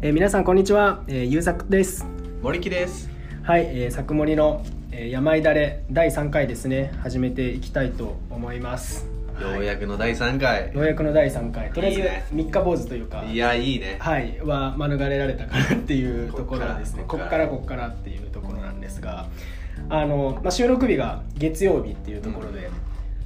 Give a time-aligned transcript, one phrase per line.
[0.00, 2.06] えー皆さんこんにちは、えー、ゆうさくです。
[2.40, 3.10] 森木です。
[3.42, 6.92] はい、えー、作森の、えー、山いだれ第3回ですね。
[7.02, 9.08] 始めていきたいと思います。
[9.40, 10.72] ようやくの第3回。
[10.72, 11.72] ようやくの第3回。
[11.72, 12.26] とりあえずいいね。
[12.30, 13.96] 三日坊主というかいやいいね。
[13.98, 17.02] はいは免れられたかなっていうところですね。
[17.08, 17.48] ここっから。
[17.48, 19.26] こっからっていうところなんですが
[19.88, 22.70] あの、まあ、収録日が月曜日っていうところで、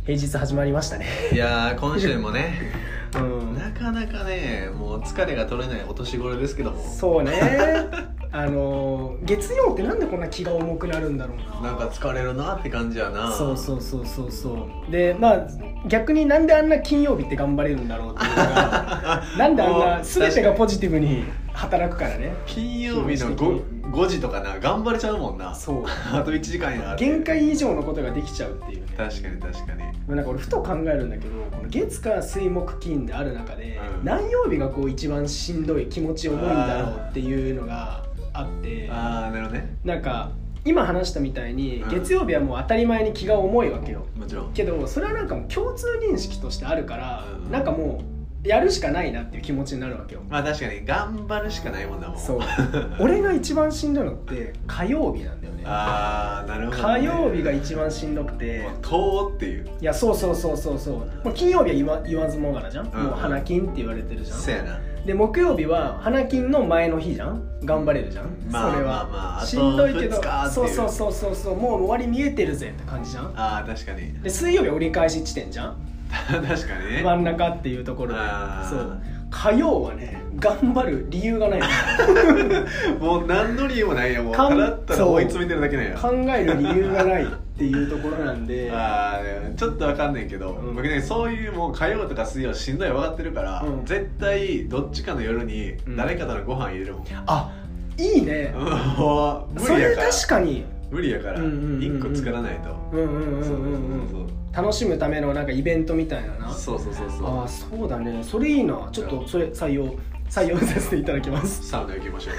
[0.07, 1.07] 平日始まりましたね。
[1.33, 2.55] いやー今週もね
[3.15, 3.55] うん。
[3.55, 6.83] なかなかねもう疲れが取れないお年頃ですけども。
[6.83, 7.33] そうね。
[8.35, 11.71] あの月曜ってなんでこんな気が重くなるんだろうな。
[11.71, 13.31] なんか疲れるなって感じやな。
[13.31, 14.91] そうそうそうそうそう。
[14.91, 15.47] でまあ
[15.87, 22.33] 逆になんであんな金曜日って頑張れるんだろうっていうのが なんであんもなう全てがポジティブに働くからね。
[22.47, 25.55] 金曜日の気持ち 5, 5時とかな頑張れちゃうもんな。
[25.55, 25.85] そう。
[26.15, 28.87] あと1時間や限界以上のことができちゃうっていうね。
[28.97, 30.17] 確かに確かに。
[30.17, 34.05] なんか俺ふと考えるんだけどこの月火水木金である中で、うん。
[34.05, 39.77] 何曜日がこう一番しんどい気持ち重いんだろうっていうのがあってああなるほどね。
[39.85, 40.31] なんか
[40.65, 41.91] 今話したみたいにうん。
[41.91, 44.05] 月曜日はもう当たり前に気が重いわけよ。
[44.17, 44.53] もちろん。
[44.53, 47.51] けどそれはなんかもう共通認識としてあるから、うん。
[47.51, 50.23] なんかもうやるしかないなっていう気持ちになるわけよ。
[50.29, 52.19] まあ確かに頑張るしかないもんだもん。
[52.19, 52.41] そう。
[52.99, 55.63] 俺が一番しんどいのって火曜日なんだよね。
[55.65, 58.63] ああなるほど、火ね、曜日が一番しんどくて。
[58.63, 59.67] もう遠っていう。
[59.81, 60.97] いやそうそうそうそうそう。
[60.97, 63.03] もう金曜日は言わ言わずもがなじゃん、うん。
[63.05, 64.39] もう花金って言われてるじゃん。
[64.39, 64.81] せやな。
[65.07, 67.43] で木曜日は花金の前の日じゃん。
[67.65, 70.21] 頑張れるじゃん、まあそれは、まあまああとしんどいけど
[70.51, 71.57] そうそうそうそうそう。
[71.57, 73.33] もう終わり見えてるぜって感じじゃん。
[73.37, 74.13] ああ確かに。
[74.21, 75.92] で水曜日は折り返し地点じゃん
[76.29, 77.03] 確かにね。
[77.03, 78.21] 真ん中っていうところで。
[78.69, 78.99] そう。
[79.31, 81.61] 火曜はね頑張る理由がない
[83.01, 84.25] もう何の理由もないよ。
[84.25, 88.71] もうただったら追い詰めてるだけなんや考える理由がないっていうところなんで。
[88.77, 90.75] あーちょっとわかんないけど、うん。
[90.75, 93.87] 僕ねそういうもう火曜とか水曜しんどい分かってるから、うん。
[93.87, 95.97] 絶対どっちかの夜にうん。
[95.97, 97.51] 誰かとのご飯入れるもん、あ
[97.97, 98.55] いいね。
[98.55, 100.09] 無それ理やから。
[100.11, 100.65] 確かに。
[100.91, 101.41] 無理やから。
[101.41, 106.53] うんうんうんうん一個作らないと、うんうんうんうんそううん楽しむためのなんかイベントみたいなな。
[106.53, 107.41] そうそうそうそう。
[107.41, 108.23] ああそうだね。
[108.23, 108.89] それいいな。
[108.93, 109.95] ちょっとそれ採用
[110.29, 111.67] 採用させていただきます。
[111.67, 112.33] サウナ行きましょ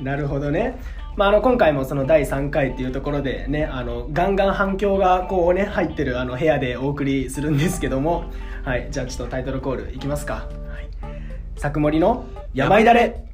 [0.00, 0.02] う。
[0.02, 0.78] なるほどね。
[1.16, 8.24] まあ、あの今回もその第3回っていうところでねあのガンガン反響がこうね入ってるあの部屋でお送りするんですけども。
[8.64, 8.88] はい。
[8.90, 10.88] じゃあちょっとタイトルコールいきますか、はい、
[11.56, 13.24] 作森の山いだれ。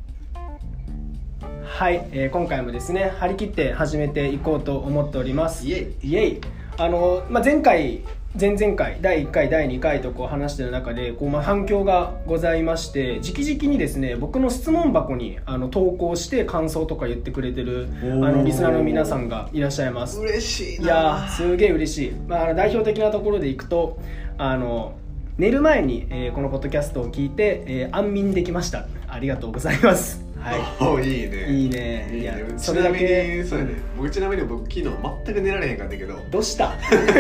[1.65, 5.67] はい、えー今回もですね張り切って始めていこうと思っております。
[5.67, 6.09] イエイ。
[6.11, 6.41] イエイ
[6.77, 8.03] あの、まあ、前回
[8.39, 20.19] 前々回第1回第2回とこう話してる中でこう、まあ、反響がございまして直々にですね僕の質問箱にあの投稿して感想とか言ってくれてるあのリスナーの皆さんがいらっしゃいます。
[20.19, 20.85] 嬉しいな。
[20.85, 24.01] いやーすげえ嬉しい、まあ代表的なところでいくと
[24.37, 24.95] あの
[25.39, 28.89] 寝る前に、えーこのポッドキャストを聞いて、えー安眠できました。
[29.07, 30.87] ありがとうございますはい。
[30.87, 31.47] おいいね。
[31.51, 32.09] いいね。
[32.13, 32.99] いやそれだけ。
[32.99, 33.73] ちなみにそうやね。
[33.97, 34.83] 僕ちなみに僕昨日
[35.25, 36.19] 全く寝られへんかったけど。
[36.31, 36.73] どうした？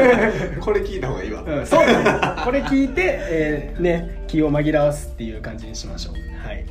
[0.61, 6.15] これ聞いた方がいいわ、うん、そうだねこれ聞いて、えーね気を紛らわすっていう感じにしましょう。
[6.47, 6.65] はい。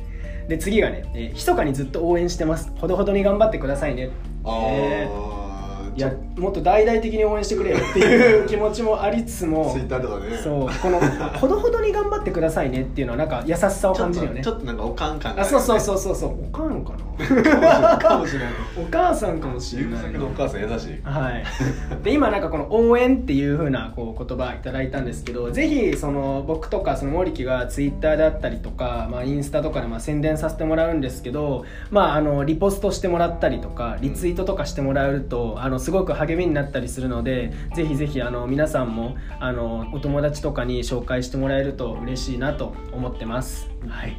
[0.48, 2.70] で次がね、えー、密かにずっと応援してます。
[2.76, 4.10] ほどほどに頑張ってくださいね。
[4.44, 5.43] あえあー
[5.96, 10.36] いやもっと大々的に応援してくれよっていう気持ちもありつつも ツイッターとかね。
[10.36, 11.00] そうこの
[11.38, 14.42] 「ほどほどに頑張ってくださいね」っていうのはなんか優しさを感じるよね。
[14.42, 16.30] ちょっとなんかおかん感があそうそううそうそうそう。
[16.42, 17.98] おかんかな。
[17.98, 18.48] かもしれない。
[18.76, 20.16] お母さんかもしれない。
[20.16, 21.00] お母さん優しい。
[21.04, 21.44] はい、
[22.02, 43.68] で今なんかこの応援っていう風なこう言葉いただいたんですけど ぜひその僕とかその森木がツイッターだったりとか、まあ、インスタとかでまあ宣伝させてもらうんですけど、まあ、あのリポストしてもらったりとかリツイートとかしてもらえるとあのすごく励みになったりするのでぜひぜひあの皆さんもあのお友達とかに紹介してもらえると嬉しいなと思ってます。
[43.86, 44.16] はい。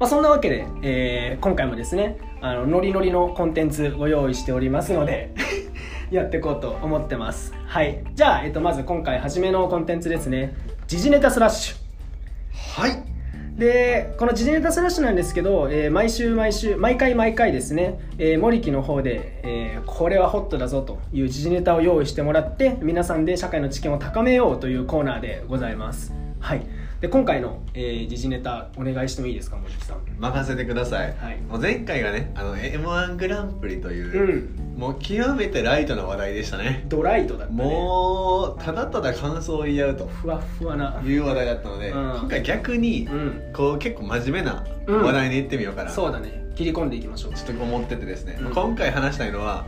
[0.00, 5.32] まあ、そんなわけで、えー今回もですねあのノリノリのコンテンツご用意しておりますので
[6.10, 7.54] やっていこうと思ってます。
[7.64, 8.02] はい。
[8.12, 10.56] じゃあ、えっと、まず今回初めのコンテンツですね。
[10.88, 12.80] 時事ネタスラッシュ。
[12.82, 13.15] はい。
[13.56, 26.25] でこの時事ネタスラッシュなんですけど、えー毎週毎週毎回毎回ですね、えー、森木の方で、えーこれはホットだぞという時事ネタを用意してもらって皆さんで社会の知見を高めようというコーナーでございます。
[26.46, 26.62] はい。
[27.00, 29.98] で今回の、えー時事ネタお願いしてもいいですか森木さん？
[30.16, 31.40] 任せてください、はい。
[31.40, 34.78] もう前回がねあの m 1グランプリという、うん。
[34.78, 36.84] もう極めてライトな話題でしたね。
[36.88, 37.64] ドライトだったね。
[37.64, 40.06] もうただただ感想を言い合うと。
[40.06, 41.02] ふわふわな。
[41.04, 41.96] いう話題だったので、うん。
[42.20, 43.52] 今回逆にうん。
[43.52, 45.02] こう結構真面目なうん。
[45.02, 46.44] 話題に行ってみようかな、そうだね。
[46.54, 47.34] 切り込んでいきましょう。
[47.34, 48.52] ちょっと思っててですね、うん。
[48.54, 49.66] 今回話したいのは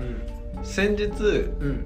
[0.55, 0.65] う、ん。
[0.65, 1.85] 先日うん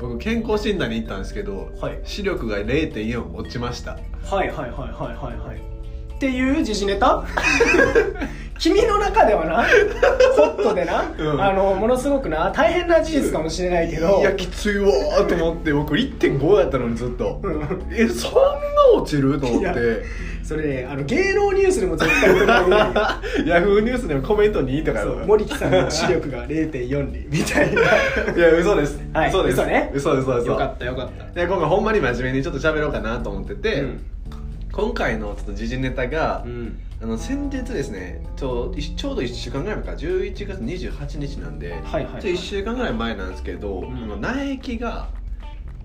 [0.00, 2.00] 僕健康診断に行ったんですけど、はい。
[2.04, 3.98] 視力が0.4落ちました。
[4.24, 5.56] はいはいはいはいはいはい。
[6.14, 7.24] っていう時事ネタ？
[8.60, 9.64] 君の中ではな
[10.36, 11.42] ホットでな、うん。
[11.42, 17.40] あのものすごくな大変な事実かもしれないけどいやきついわーと思って僕1.5やったのにずっと。
[17.42, 17.62] うん。
[17.90, 18.40] えそんな
[18.96, 20.30] 落ちると思って。
[20.42, 29.54] それねあの芸能ニュースでも絶対取り上げないヤフーニュースでもコメントにいいとか森木さんの視力が0.4みたいないや嘘です、はい嘘です。
[29.54, 29.90] 嘘ね。
[29.94, 30.48] 嘘です嘘です。
[30.48, 31.40] よかったよかった。
[31.40, 34.00] で今回ほんまに真面目にちょっと喋ろうかなと思ってて、うん。
[34.72, 42.22] 今回のちょっと時事ネタが、うんあの先日ですねちょうちょうど1週間ぐらい前か11月28日なんで、はいはいはい。
[42.22, 43.96] ちょ1週間ぐらい前なんですけど、ん。
[43.96, 45.08] あのナイキが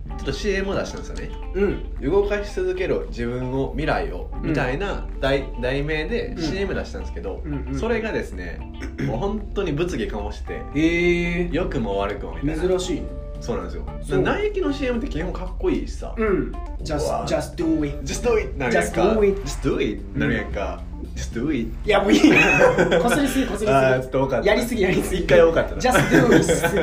[0.09, 1.29] ちょっと CM を出したんですよね。
[1.53, 2.11] うん。
[2.11, 4.49] 動かし続ける自分を未来をうん。
[4.49, 6.37] みたいな題,、題名でうん。
[6.41, 8.59] CM 出したんですけど、うんうんそれがですね
[9.07, 12.67] もう本当に物議かもしてええ良くも悪くもみたいな。
[12.67, 13.07] 珍しいね。
[13.39, 14.21] そうなんですよ。
[14.21, 16.51] ナイキの CM って基本かっこいいしさ、うん。
[16.83, 19.01] Just just do it Just do it なるやんか。
[19.01, 20.81] Just do it Just do it なるやんか、
[21.15, 22.35] Just do it いやもういいよ。
[23.01, 24.41] こすりすぎこすりあーちょすっと多かった。
[24.43, 25.21] ぎやりすぎやりすぎ。
[25.21, 25.81] 一回多かったな。
[25.81, 26.81] just do it しすぎ。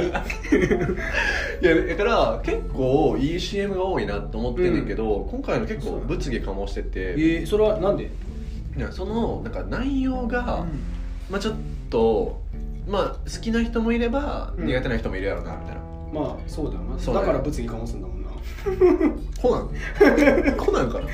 [1.67, 6.91] いやだから結構いい CM が多いなと思ってんねんけど、今回の結構物議かもしてて。
[6.95, 8.11] えー、それはなんで？
[8.77, 10.65] いやそのなんか内容が、
[11.31, 11.55] まあちょっ
[11.91, 12.41] と
[12.89, 14.67] まあ好きな人もいればうん。
[14.67, 15.83] 苦手な人もいるやろなみたいな、
[16.13, 16.99] まあそうだよな。
[16.99, 18.29] そうだから物議かもすんだもんな。
[19.41, 20.57] コナン？
[20.57, 21.07] コナンかな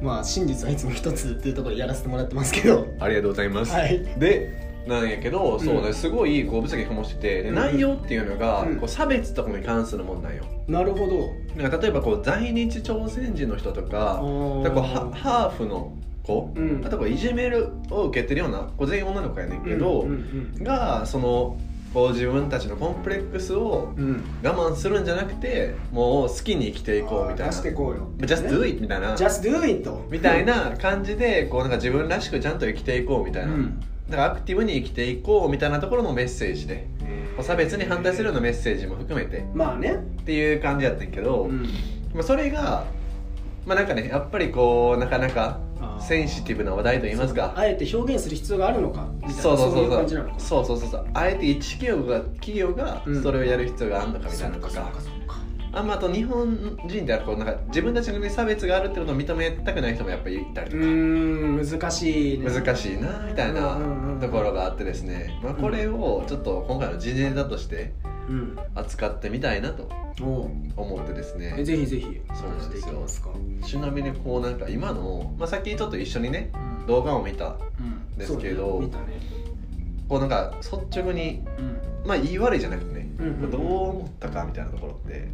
[0.00, 2.86] まあ真実はいつも一つっていうところでやらせてもらってますけど。
[3.00, 4.04] ありがとうございます、はい。
[4.18, 5.84] でなんやけど、そううん。
[5.84, 8.76] ねすごいこう物議かもしてて内容っていうのが、うん。
[8.76, 10.44] こう差別とかに関するもんなんよ。
[10.66, 11.60] なるほど。
[11.60, 14.64] なんか例えばこう在日朝鮮人の人とかー。
[14.64, 15.92] だこうハハーフの
[16.22, 16.82] 子、うん。
[16.86, 20.06] あとこういじめるを受けてるようなこう全員女の子やねんけど、
[20.62, 21.58] がその
[21.94, 23.94] こう自分たちのコンプレックスを
[24.42, 27.46] 我慢するんじゃなくてもう好きに生きていこうみたいな。
[27.46, 28.10] 出していこうよ。
[28.18, 29.14] Just do it みたいな。
[29.16, 29.90] Just do it!
[30.10, 33.80] みたいな感じでこうなんか自分らしくちゃんと生きていこうみたいな、うん。
[34.08, 36.86] だからアクティブに生きていこうみたいなところのメッセージで。
[37.40, 39.44] 差別に反対するようなメッセージも含めて。
[39.54, 39.94] まあね。
[39.94, 41.62] っていう感じやったんやけど、うん。
[42.12, 42.84] まあ、それが
[43.64, 45.60] まあなんかねやっぱりこうなかなか
[46.00, 47.52] センシティブな話題と言いますか。
[47.56, 50.08] あえて表現する必要があるのかみたいなそうそうそうそう。
[50.38, 55.17] そうそうそうそうあえて一企業が企業がうんそれをやる必要があるのかみたいなのとか,、そうかそうか
[55.78, 62.50] あんまあと日本人であるこうなんか自分たちの差別があるってことを認めたくない人もやっぱりいたりとうか、ーん難しいね。
[62.50, 67.92] 難しいなみたいなうんうんうんところがあってですね、まあ、これをちょっと今回の時事ネタとして
[68.28, 68.58] うん。
[68.74, 69.88] 扱ってみたいなと
[70.76, 73.06] 思ってですえねぜひぜひそうなんですよ。
[73.64, 76.50] ちなみにこうなんか今の、まあ、さっきちょっと一緒にね
[76.80, 76.86] うん。
[76.86, 78.16] 動画を見たうん。
[78.18, 79.04] ですけどそうね見たね。
[80.08, 81.44] こうなんか率直に
[82.02, 82.08] うん。
[82.08, 83.50] まあ言い悪いじゃなくてね、うんうんうん。
[83.50, 83.60] どう
[83.90, 85.28] 思ったかみたいなところって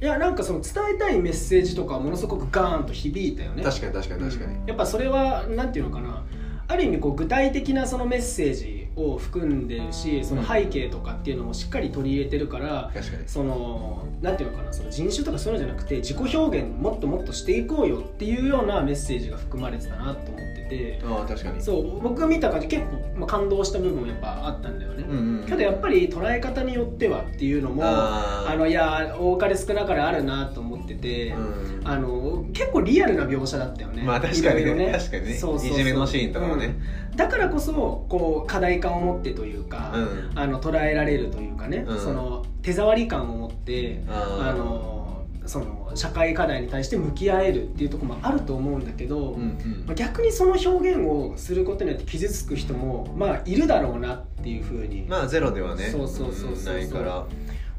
[0.00, 3.62] いやなんかその伝えたいメッセージとかはものすごくガーンと響いたよね。
[3.62, 6.24] 確かに確かに確かに、うんやっぱそれはなんていうのかな。
[6.68, 13.28] ある意味こう具体的なそのメッセージを含んでるしその背景とかっていうのもしっかり取り入れてるから確かに。
[13.28, 21.02] そのなんていうのかなその人種とかそういうのじゃなくて自己表現もっともっとしていこうよっていうようなメッセージが含まれてたなと思ってて。
[21.04, 21.62] ああ確かに。
[21.62, 31.88] そう僕が見た感じ結構、まあ、感動した部分もやっぱあったんだよね、うんうんけどやっぱり捉え方によってはっていうのもあのいや多かれ少なかれあるなと思ってて、うん。
[31.88, 34.02] あの結構リアルな描写だったよね。
[34.02, 34.62] まあ確かにね。
[34.62, 35.34] いろいろ確かにね。
[35.34, 35.74] そうそうそう。
[35.74, 36.76] いじめのシーンとかもね、
[37.10, 37.16] うん。
[37.16, 39.98] だからこそこう課題感を持ってというか、う
[40.34, 40.38] ん。
[40.38, 41.98] あの捉えられるというかね、うん。
[42.00, 49.84] その手触り感を持ってあのその社会課題に対して向き合えるっていうところもあると思うんだけど、うんうん。
[49.86, 55.88] まあ逆にその表現をすることによって傷つく人もまあいるだろうなっていうふうにまあゼロではね。
[55.90, 57.26] そうそうそうそうないから。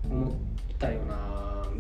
[0.04, 0.32] 思っ
[0.78, 1.31] たよな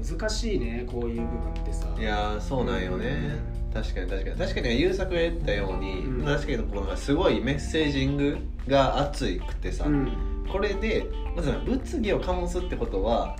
[0.01, 1.87] 難しいねこういう部分ってさ。
[1.97, 3.39] いやーそうなんよね。
[3.73, 4.35] 確かに確かに。
[4.35, 6.25] 確かに優作が言ったように、うん。
[6.25, 10.11] 確かにこうなんかすごいメッセージングが熱くてさ、うん。
[10.51, 11.05] これで
[11.35, 13.37] まず物議を醸すってことは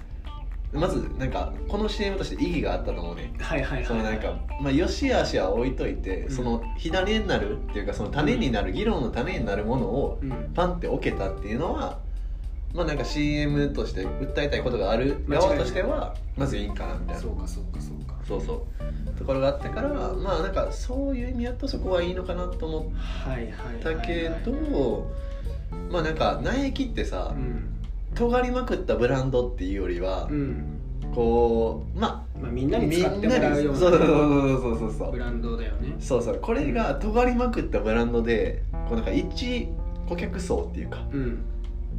[0.72, 3.34] まずなんかこの CM として意義があったと思うね。
[3.40, 6.32] はいはいはいそのなんかまあ良し悪しは置いといて、うん。
[6.32, 10.52] その火種になるっていうかその種になる、議論の種になるものをうん。
[10.54, 12.00] パンって置けたっていうのは
[12.74, 17.22] まあなんか CM として訴えたいことがある側としてはまずいいんかなみたいな。
[17.22, 18.16] そうかそうかそうか。
[18.28, 18.66] そうそ
[19.16, 19.18] う。
[19.18, 25.08] ところがあったからまあなんかそういう意味やとそこはいいのかなと思ったけど
[25.92, 27.68] まあなんかナイキってさうん。
[28.16, 30.78] 尖りまくったブランドっていうよりはうん。
[31.14, 35.12] こうままあみんなあに使ってもらうようそうそうなそうそうそうそう。
[35.12, 35.96] ブランドだよね。
[36.00, 36.40] そうそう。
[36.42, 39.68] これが尖りまくったブランドでこうなんか一
[40.08, 41.44] 顧客層っていうかうん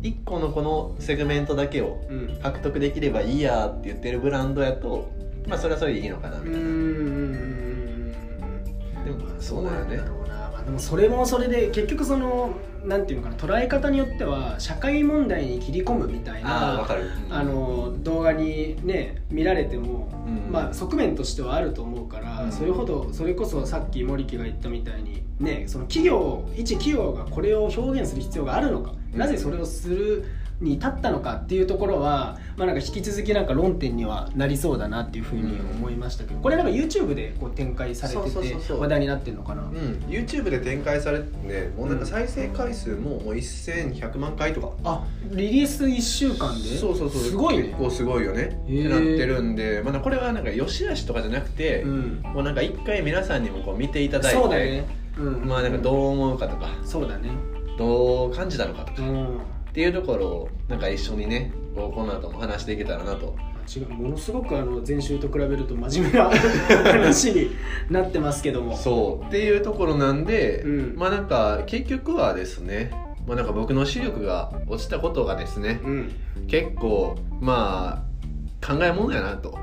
[0.02, 2.38] 一個のこのセグメントだけをうん。
[2.42, 5.11] 獲得できればいいやって言ってるブランドやと
[5.47, 6.64] まあそれはそれでいいのかなみたいな、うん。
[6.64, 7.62] うんうんうん
[9.04, 9.97] でもそうだよね
[10.28, 12.54] まあでもそれもそれで結局その
[12.85, 16.88] なんていうのかな捉え方によっては社会問題に切り込むみたいなあ
[17.30, 20.52] あの動画にね見られても、うん。
[20.52, 22.52] まあ側面としてはあると思うから、うん。
[22.52, 30.25] それほどそれこそさっき森木が言ったみたいにねその企業一企業がこれを表現する必要があるのか、うんなぜそれをする
[30.61, 44.73] に至ったのかっていうところは、まあ、なんか引き続きなんか論点にはなりそうだなっていうふうに思いましたけどこれなんか YouTube でこう展開されてて話題になってるのかな、うん、YouTube で展開されてねもうなんか再生回数ももう1100万回とか。
[44.85, 46.76] あリリース1週間で？
[46.76, 47.23] そうそうそう。
[47.23, 47.64] すごいね。
[47.64, 48.62] 結構すごいよね。
[48.64, 52.23] ってなってるんで、まあ、これはなんか良し悪しとかじゃなくて、うん。
[52.23, 54.87] もうなんか一回皆さんにもこう見ていただいてそうだね、
[55.19, 56.69] うん、まあなんかどう思うかとか。
[56.85, 57.31] そうだね
[57.79, 59.41] どう感じたのかとか、っうん。
[59.73, 63.35] ていうところをなんか一緒にねこうこの後も話していけたらなと。
[63.75, 66.29] 違うものすごくあの前週と比べると真面目な
[66.93, 67.50] 話に
[67.91, 68.76] なってますけども。
[68.76, 69.26] そう。
[69.26, 70.95] っていうところなんで、うん。
[70.97, 72.91] まあなんか結局はですね
[73.26, 76.12] まあなんか僕の視力が落ちたことがですねうん。
[76.49, 78.05] 結構ま
[78.62, 79.57] あ考えものやなと。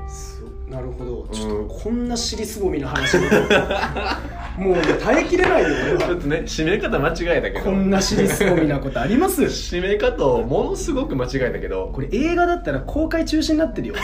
[0.68, 1.28] なるほど。
[1.32, 1.68] ちょっうん。
[1.68, 3.24] とこんな尻すぼみの話も
[4.60, 7.64] もう耐えきれないよちょっとね締め方間違えたけど。
[7.64, 9.42] こんな尻すぼみなことあります？
[9.44, 11.90] 締め方をものすごく間違えたけど。
[11.94, 13.94] これ映画だったら公開中止になってるよ。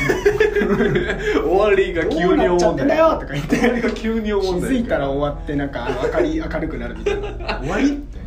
[1.45, 4.73] 終わりが急になっちゃってんだよとか言って終わりが急に気思うんだよ。
[4.73, 7.29] づいたら終わってなんか明かり明るくなるみたいな。
[7.61, 8.27] 終わりみたいな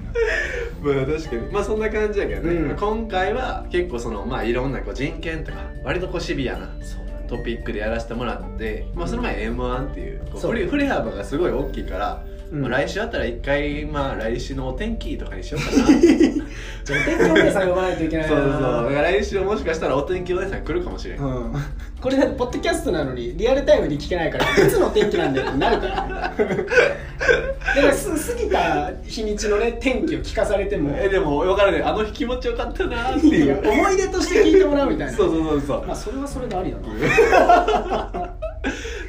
[0.82, 2.78] まあ確かにまあそんな感じやけどね、うん。
[2.78, 6.70] 今回は結構そのまあいろんなこう人権とか割とこうシビアな。
[6.82, 12.62] そうトピックでやらせてもらって、まあ、その前 m 1っていうこう振れ振れ幅がすごい大きいから、うん。
[12.62, 16.00] まあ、来週あったら一回、まあ、来週のお天気とかにしようかな。
[16.00, 18.36] じゃあお天気お姉さん呼ばないといけないな。
[18.36, 18.62] そうそうそう。
[18.62, 21.54] だから来週もしかしたらお天気お姉さん来るかもしれん、うん、
[22.00, 30.96] これだってポッドキャストなのにリアルタイムに聞けないからいつの天気なんだよってなるからだからす過ぎた日にちのね天気を聞かされても。
[30.98, 31.84] えでも分からない。
[31.84, 33.70] あの日気持ちよかったなっていう。
[33.70, 35.14] 思い出として聞いてもらうみたいな。
[35.16, 35.86] そうそうそうそう。
[35.86, 38.36] まあそれはそれでありだな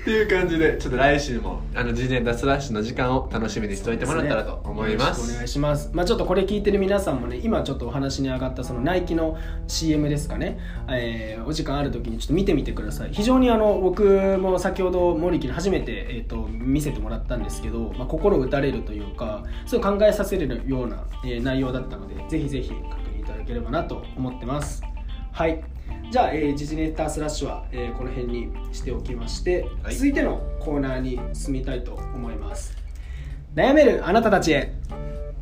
[0.00, 5.20] っていう感じでちょっと来週もあの事前脱ラッシュの時間を楽しみにしておいてもらったらと思います。
[5.20, 5.90] よろしくお願いします。
[5.92, 9.36] まあちょっとこれ聞いてる皆さんもね今ちょっとお話に上がったそのナイキの
[9.68, 13.10] CM ですかね、えーお時間ある時にちょっと見てみてください。
[13.12, 14.02] 非常にあの僕
[14.40, 24.82] も先ほど森木に初めて、えー、と見せてもらったんですけど、まあ、心打たれるというかそう考えさせるような、えー内容だったのでぜひぜひ確認いただければなと思ってます。
[25.32, 25.62] はい。
[26.10, 29.94] じゃあ、えー、時事ネタスラッシュは、えーこの辺にしておきまして、はい。
[29.94, 32.76] 続いてのコーナーに進みたいと思います。
[33.54, 34.72] 悩めるあなたたちへ。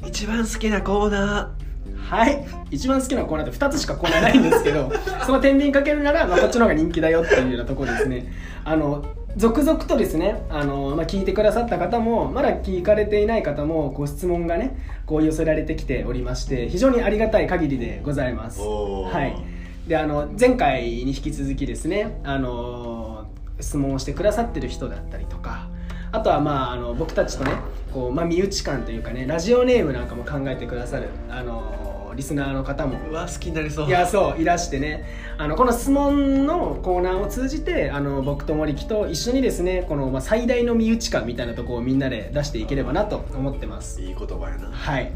[0.06, 1.54] 一番好きなコーナ
[1.96, 2.46] はい。
[2.70, 4.92] 一番好きなコーナーって2つしかコーナーないんですけど
[5.24, 8.30] その天秤かけるなら、まあ、こっちの方が人気だよっていうようなところですね。
[8.64, 9.06] あの
[9.36, 18.60] 続々とですねあの、まあ、聞いてくださった方もまだ聞かれていない方もご質問がねこう寄せられてきておりまして非常にありがたい限りでございます。
[18.60, 19.47] はい
[19.88, 23.26] であの前回に引き続きですねあの
[23.58, 25.68] 質問をしてくださってる人だったりとか
[26.12, 27.52] あとはまああの僕たちとね
[27.92, 33.86] こう、まあ、身内感というかねラジオネームなんかも考えてくださるあのリスナーの方もーうわ好きになりそう。
[33.86, 35.04] いやそういらしてね。
[35.38, 44.02] あのこの質問のコーナーを通じてあの僕と森木と一緒にですねこの、まあ、最大の身内感みたいなところをみんなで出していければなと思ってます。
[44.02, 44.68] いい言葉やな。
[44.68, 45.12] はい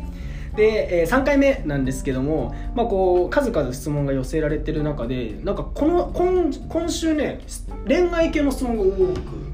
[0.57, 7.41] で、えー3回目なんですけども、まあ、こう数々質問が寄せられてる中でなんかこの今今週ね
[7.87, 9.52] 恋愛系の質問が多く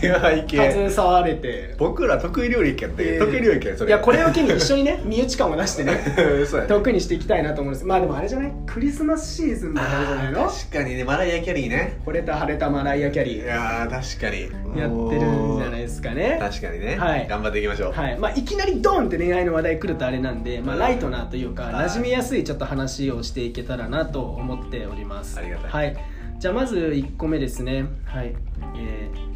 [0.00, 0.88] 恋愛系。
[0.88, 1.74] 携われて。
[1.78, 3.18] 僕ら得意料理やって、えー。
[3.18, 3.90] 得意料理やそれ。
[3.90, 5.98] いやこれを機に一緒にね身内感を出してね
[6.68, 7.86] 得にしていきたいなと思うんです。
[7.86, 8.52] まあでもあれじゃない？
[8.66, 10.48] クリスマスシーズンだからじゃないの？
[10.48, 11.98] 確かにねマライア・キャリーね。
[12.06, 14.42] 惚れた晴れたマライア・キャリいーやー確かに。
[14.78, 16.36] やってるんじゃないですかね。
[16.40, 17.26] 確かにね、はい。
[17.28, 18.18] 頑張っていきましょう、はい。
[18.18, 25.38] まあ、いきなりドーンって恋愛の話題来るとあれなんで、まあ、ライトなというかはい馴染みやすいちょっと話をしていけたらなと思っております。
[25.38, 25.70] ありがたい。
[25.70, 25.96] はい、
[26.38, 27.86] じゃあまず1個目ですね。
[28.04, 28.34] はい。
[28.76, 29.27] えー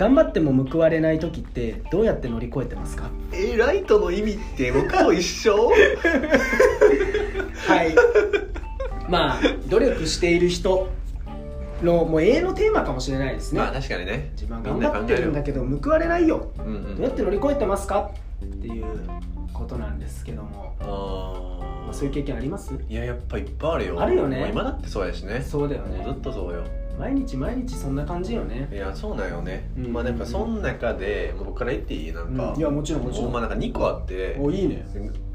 [0.00, 3.10] 頑張っても報われない時ってどうやって乗り越えてますか？
[3.34, 5.68] えライトの意味って僕と一緒？
[7.68, 7.94] はい。
[9.10, 10.88] まあ努力している人
[11.82, 14.30] のもう永遠のテーマかもしれないですね、まあ確かにね。
[14.32, 16.50] 自分は頑張ってるんだけど報われないよ。
[16.58, 18.10] うんうんどうやって乗り越えてますか？
[18.42, 18.84] っていう
[19.52, 22.72] ことなんですけども、あまあ、そういう経験あります？
[22.88, 24.00] いややっぱいっぱいあるよ。
[24.00, 24.48] あるよね。
[24.50, 25.42] 今だってそうやしね。
[25.46, 26.02] そうだよね。
[26.02, 26.64] ずっとそうよ
[26.98, 28.68] 毎日毎日そんな感じよね。
[28.72, 29.92] いやそうなんよね、うん。
[29.92, 32.12] まあなんかその中で僕から言っていい？
[32.12, 32.58] なんか、うん。
[32.58, 33.32] いやもちろんもちろん。
[33.32, 34.86] まあなんか2個あっておいいね。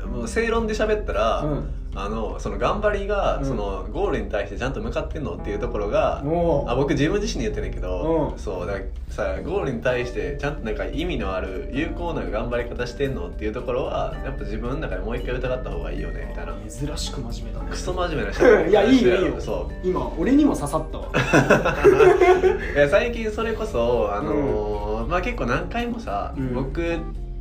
[0.05, 1.69] もう正論で喋ったら、うん。
[1.97, 3.45] あのその頑張りが、うん。
[3.45, 8.39] そのゴールに対してちゃんと向かってんのっていうところが、おあ僕自分自身に言ってんねんけど、うん。
[8.39, 16.53] そうだからさゴールに対してちゃんとなんか意味のある有効な頑張り方してんのっていうところはやっぱ自分の中でもう一回疑った方がいいよねみたいな。
[16.69, 17.71] 珍しく真面目だね。
[17.71, 19.41] クソ真面目な人いやいいよいいよ。
[19.41, 21.07] そ今俺にも刺さったわ。
[21.07, 21.11] う
[21.45, 26.53] いや最近それこそあのーまあ結構何回もさ、うん。
[26.53, 26.81] 僕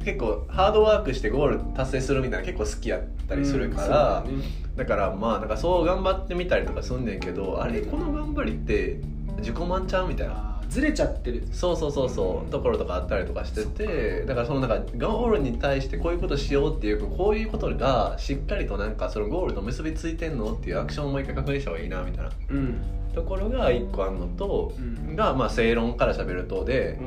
[0.05, 4.49] 結構ハードワークしてゴール達成するみたいな結構好きやったりするから、うんだね。
[4.77, 8.99] だからまあなんかそう頑張ってみたりとかすんねんけどあれこの頑張りって
[9.39, 11.47] 自己満ちゃうみたいなずれちゃってる。
[11.53, 12.51] そうそうそうそう。
[12.51, 22.31] ところとかあったりとかしててだからそのなんかゴールに対してこういうことしようっていうこういうことがしっかりとなんかそのゴールと結びついてんのっていうアクションをもう一回確認した方がいいなみたいな。
[22.51, 22.77] うん。
[23.15, 24.81] ところが一個あるのと、う
[25.13, 25.17] ん。
[25.17, 26.99] がまあ正論から喋るとで、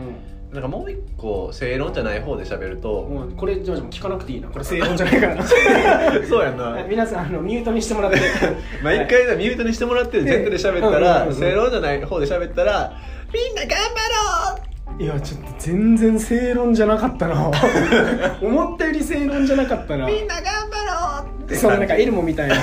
[0.54, 4.48] なんかもう一個正論じゃない方で喋ると、もうこれじゃあ聞かなくていいな。
[4.48, 5.44] これ正論じゃないからな。
[6.26, 6.64] そうやんな。
[6.64, 8.20] は い皆さんあのミュートにしてもらって。
[8.82, 11.36] まあ一回ミュートにしてもらってる前提で喋ったうんうんらうんうん。
[11.36, 12.94] 正論じゃない方で喋ったら
[13.34, 14.64] みんな頑張ろ
[15.00, 15.04] う。
[15.04, 17.52] いやちょっと全然正論じゃなかったな。
[18.42, 20.08] 思ったより正論じゃなかったな。
[20.08, 22.56] みんな頑張ろうってそのなんかエルモみたいな。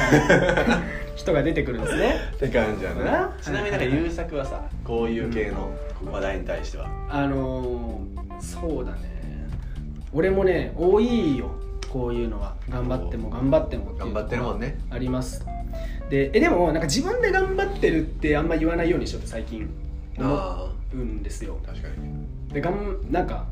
[1.15, 2.17] 人が出てくるんですね。
[2.35, 3.05] って感じやな。
[3.05, 3.37] な。
[3.41, 5.71] ちなみになんか優作はさこういう系の
[6.11, 6.89] 話題に対しては？
[7.09, 8.99] あのー、そうだね。
[10.13, 11.53] 俺もね多いよ。
[11.91, 12.55] こういうのは。
[12.69, 14.79] 頑張っても頑張っても頑張ってるもんね。
[14.91, 15.47] あります。
[16.11, 19.69] でえでもなんか自分で頑張ってるってあんま言わないようにしようって最近
[20.19, 21.59] 思あうんですよ。
[21.65, 22.55] あ確かに。
[22.55, 23.47] でがんなんか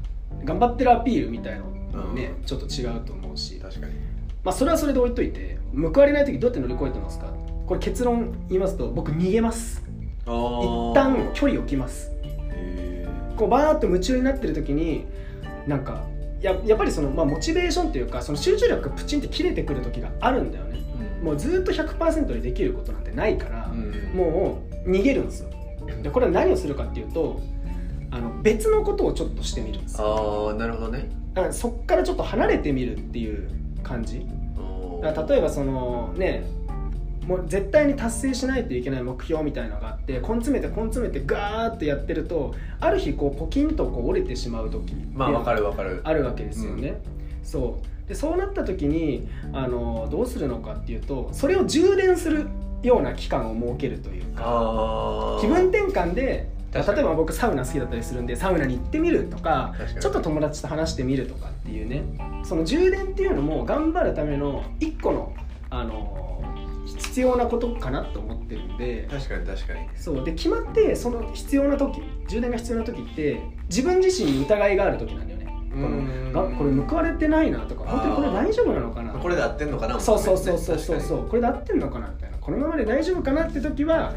[0.45, 2.45] 頑張ってるアピールみたいのもね、うん。
[2.45, 3.59] ちょっと違うと思うし。
[3.61, 3.93] 確かに。
[4.45, 7.33] まあそれはそれで置いといて報われない時どうやって乗り越えてますか？
[7.67, 9.83] これ結論言いますと僕逃げます。
[10.27, 12.11] あ一旦距離を置きます。
[12.25, 15.07] へこうバーッと夢中になってる時に
[15.67, 16.05] なんか
[16.41, 20.81] ややっぱりその、まあ、モチベーションというかその集中力がプチンって切れてくる時があるんだよね。
[21.21, 23.93] えもうずっと100%でできることなんてないから、うん。
[24.13, 25.51] もう逃げるんですよ
[26.03, 27.41] でこれは何をするかっていうと
[28.11, 29.79] あの別のことをちょっとしてみる。
[29.79, 31.09] んですよああなるほどね。
[31.35, 33.49] だからそっからちょっと離れてみるっていう
[33.83, 34.27] 感じ。
[35.03, 36.45] だから例えばそのね
[37.27, 46.01] もう絶対に達成しないといけない目標みたいなのがあって根詰めて根詰めてガーッとやってるとある日こうポキンとこう折れてしまう時まあわかるわかる。
[46.05, 47.01] あるわけですよね、
[47.43, 48.09] そう。
[48.09, 52.49] でそうなった時にあのどうするのかっていうとそれを充電する
[52.83, 62.03] ような期間を設けるというか気分転換で例えば僕サウナ好きだったりするんでサウナに行ってみるとかちょっと友達と話してみるとかっていうね
[62.45, 65.35] その充電っていうのも頑張るための一個の
[65.71, 66.19] あの
[66.87, 69.89] 必要なことかなと思ってるんで確かに確かに。
[69.97, 70.25] そう。
[70.25, 75.47] で決まってその必要な時充電が必要な時って自分自身に疑いがある時なんだよね。
[75.47, 76.33] こうん。
[76.33, 81.29] のがこれ報われてないなとか本当にこれ大丈夫なのかなこれで合ってんのかなそうそうそうそうそうそう。
[81.29, 82.09] これで合ってんのかな
[82.43, 84.13] このままで大丈夫かなって時は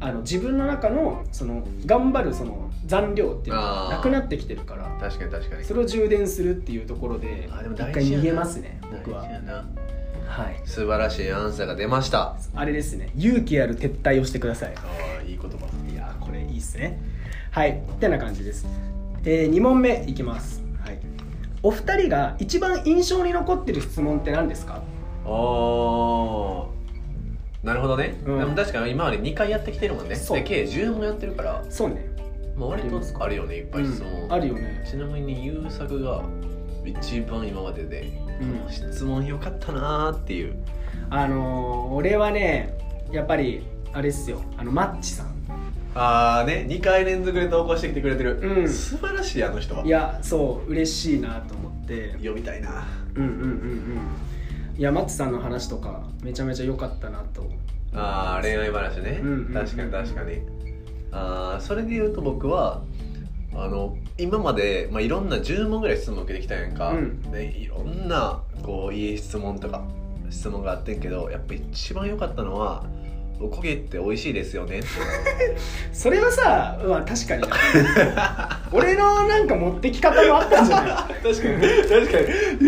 [0.00, 5.64] あの自分の中のその頑張るその残量っていうのがなくなってきてるからに確かに確かに。
[5.64, 9.22] それを充電するっていうところであでも一回逃げますね僕は。
[9.22, 10.60] はい。
[10.64, 12.36] 素晴らしいアンサーが出ました。
[12.54, 13.10] あれですね。
[13.16, 14.72] 勇気ある撤退をしてください。
[14.74, 14.80] あ
[15.20, 15.66] あいい言葉。
[15.92, 16.98] いやーこれいいっすね。
[17.50, 17.72] はい。
[17.72, 18.66] ってな感じです、
[19.24, 20.62] え2問目いきます。
[20.84, 20.98] はい。
[21.62, 24.82] お二人が一番印象に残ってる質問って何ですか？
[25.26, 26.75] ああ
[27.66, 28.38] なるほどね、うん。
[28.38, 30.14] でも確かに今まで2回やってきてるもんね。
[30.14, 30.36] そう。
[30.38, 31.64] で計10問やってるから。
[31.68, 32.08] そうね。
[32.56, 34.32] もう割とあるよねいっぱい質問、うん。
[34.32, 34.84] あるよね。
[34.88, 36.22] ちなみに優作が
[36.84, 38.72] 一番今までで、うん。
[38.72, 40.54] 質問良かったなーっていう。
[41.10, 42.72] あのー俺はね
[43.10, 44.40] やっぱりあれっすよ。
[44.56, 45.34] あのマッチさん。
[45.96, 48.68] ああね2回連続で投稿してきてくれてる、うん。
[48.68, 49.84] 素晴らしいあの人は。
[49.84, 52.16] いやそう嬉しいなと思って。
[52.22, 52.86] 呼びたいな。
[53.16, 54.00] うんうんうんうん
[54.78, 57.50] いやマッチさんの話とかめちゃめちゃ良かったなと。
[57.94, 60.42] ああ恋愛話ね、うんうんうん確かに確かに。
[61.12, 62.82] ああそれで言うと僕は
[63.54, 67.22] あの今まで、まあ、いろんな10問ぐらい質問受けてきたやんか、うん。
[67.32, 69.82] でいろんなこういい質問とか
[70.28, 72.84] 質問があってんけどやっぱ一番良かったのは
[73.40, 74.80] 「おこげって美味しいですよね」
[75.92, 77.42] それはさまあ確かに。
[78.72, 81.22] 俺のなんか持ってき方もあったんじゃない？
[81.22, 81.62] 確かに。
[81.88, 82.20] 確か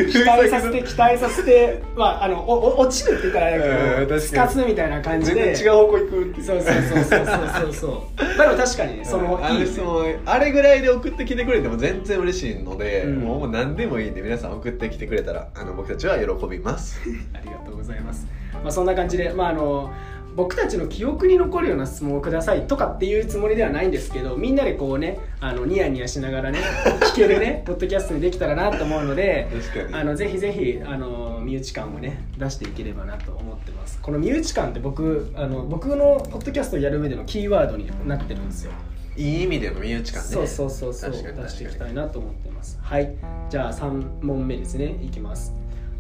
[0.05, 0.13] に。
[0.13, 4.07] 期待させて期待させてまああのおお落ちるって言ったらあれだうん確かに。
[4.07, 7.25] けどスカツみたいな感じ全で然違う方向行くってそうそうそうそう
[7.63, 13.15] そうそうでも確かにねそのあいいよねあれぐらいで送ってきてくれても全然嬉しいので、うん。
[13.21, 17.01] もうもう何でもいいんで皆さん送ってきてくれたらあの僕たちは喜びます。
[17.35, 18.27] ありがとうございます。
[18.63, 19.93] まあ、そんな感じで、まあ、あの
[20.37, 26.61] 僕たちの記憶に残るような質問をくださいとかっていうつもりではないんですけどみんなでこうねあのニヤニヤしながらね
[27.13, 29.49] 聞けるねポッドキャストにできたらなと思うので
[29.93, 33.99] あのぜひぜひあの身内感をね出していければなと思ってます。
[34.01, 38.73] この身内感って僕あの僕のポッドキャストをやる上でのキーワードになってるんですよ。
[39.17, 40.29] いい意味での身内感ね。
[40.29, 41.11] そうそうそうそう。
[41.11, 42.79] 出していきたいなと思ってます。
[42.81, 43.15] はい。
[43.51, 44.97] じゃあ3問目ですね。
[45.03, 45.53] いきます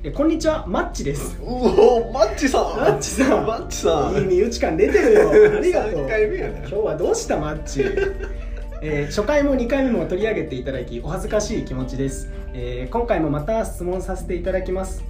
[0.05, 1.37] えこんにちはマッチです。
[1.43, 2.77] うおマッチさん。
[2.77, 3.45] マッチさん。
[3.45, 4.15] マッチさん。
[4.15, 5.31] いい身内感出てるよ。
[5.59, 6.07] ありがとう。
[6.07, 6.59] 3回目やね。
[6.61, 7.83] 今日はどうしたマッチ、
[8.81, 15.03] えー初回も2回目も取り上げていただきお恥ずかしい気持ちです、えー今回もまた質問させていただきます。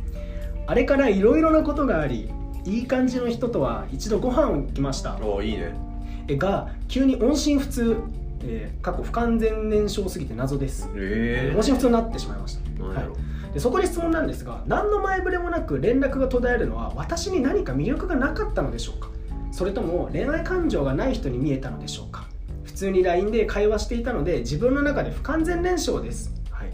[0.66, 2.30] あれからいろいろなことがあり
[2.64, 5.18] いい感じの人とは一度ご飯を行きました。
[5.22, 5.74] おいいね。
[6.28, 7.96] えが急に音信不通、
[8.42, 10.88] えー過去不完全燃焼すぎて謎です。
[10.94, 13.08] え音信不通になってしまいました、はい、
[13.58, 19.10] でそこで質問なんですが何の前触れもなく連絡が途絶えるのは私に何か魅力がなかったのでしょうか？
[19.50, 22.28] それとも恋愛感情がない人に見えたのでしょうか？
[22.62, 26.68] 普通に LINE で会話していたので自分の中で不完全燃焼です、はい、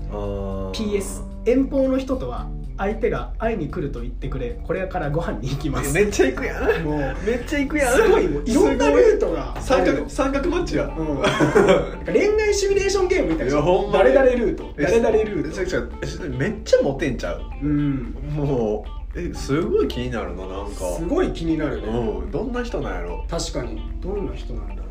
[0.76, 5.94] PS 遠方の人とは相手が会いに来ると言ってくれこれからご飯に行きます。
[5.94, 6.84] めっちゃ行くやん。
[6.84, 7.94] もうめっちゃ行くやん。
[7.94, 8.54] すごいもうい。
[8.54, 9.54] ろんなルートが。
[9.56, 10.86] あ三角三角マッチや。
[10.86, 16.38] うん、なんか恋愛シミュレーションゲームみたいいな誰々ルート誰々ルート。
[16.38, 17.42] めっちゃモテんちゃう？
[17.62, 18.02] うん。
[18.34, 18.84] も
[19.14, 20.96] うえすごい気になるななんか。
[20.98, 22.30] すごい気になるね、うん。
[22.30, 23.24] どんな人なんやろ？
[23.30, 23.80] 確かに。
[24.00, 24.82] どんな人なんだろ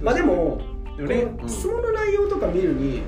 [0.00, 0.04] う。
[0.04, 0.60] まあでも
[0.98, 3.02] ね質問の内容とか見るに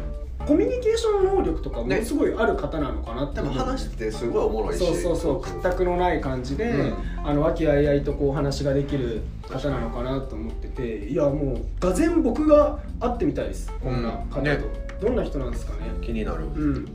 [0.46, 4.78] コミュニケーション能力とかものすごいある方なのかなってでも話しててすごいおもろいし。
[4.78, 6.94] そうそうそう屈託のない感じで、うん。
[7.24, 14.58] あの和気あいあいとこうお話ができる方なのかなと思ってていやもうがぜん僕が会ってみたいですこんな方と、ね。
[15.00, 15.90] どんな人なんですかね。
[16.02, 16.44] 気になる。
[16.44, 16.88] うん。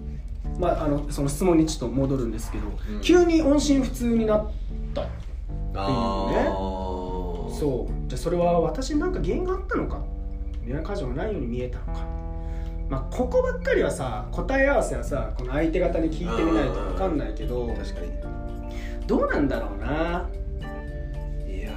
[0.59, 3.01] まああのその質問にちょっと戻るんですけど、うん。
[3.01, 4.51] 急に音信不通になっ
[4.93, 5.07] たあ
[5.75, 5.85] あ
[7.51, 8.09] そう。
[8.09, 10.01] じゃあそれは私に何か原因があったのか。
[10.65, 12.18] 恋愛感情がないように見えたのか
[12.89, 18.12] まあここばっかりはさ答え合わせはさこの相手方に聞いてみないと分かんないけど確かに。
[19.08, 20.30] どうなんだろうな。
[21.47, 21.71] いや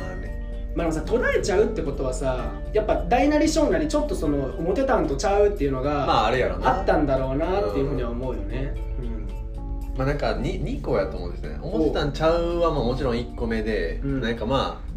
[0.00, 0.72] ーね。
[0.76, 6.78] まあでもさ途絶えちゃうってことはさやっぱ大なり小なりちょっとその表たんとちゃうっていうのが、まああれやろな。
[6.78, 8.74] あったんだろうなっていうふうには思うよね、
[9.96, 11.58] まあなんか 2, 2個やと思うんですね。
[11.60, 14.20] 思ってたんちゃうはまあもちろん1個目で、うん。
[14.20, 14.91] なんかまあ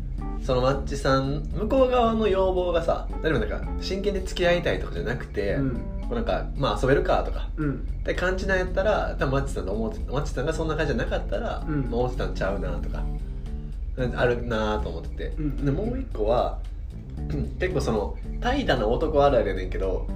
[0.46, 5.92] そのマッチさん向こう側の要望がさ例えばなんか真剣に付き合いたいとかじゃなくて、うん。
[6.12, 7.88] なんかまあ遊べるかとかうん。
[8.02, 11.90] って感じなんやったら多分マッチさんの思ってマッチさんがそんな感じじゃなかったら、うん。
[11.90, 13.04] まあ思ってたんちゃうなとか
[14.16, 15.66] あるなと思ってて、うん。
[15.66, 16.60] でもう一個は
[17.60, 20.08] 結構その怠惰な男あるあるやねんけど